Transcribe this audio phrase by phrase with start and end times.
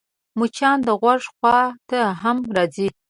[0.39, 2.87] مچان د غوږ خوا ته هم راځي